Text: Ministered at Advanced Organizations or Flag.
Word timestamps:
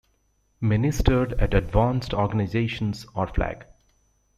Ministered 0.61 1.33
at 1.39 1.53
Advanced 1.53 2.11
Organizations 2.15 3.05
or 3.13 3.27
Flag. 3.27 3.67